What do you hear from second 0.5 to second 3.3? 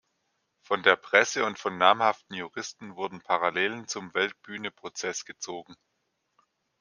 Von der Presse und von namhaften Juristen wurden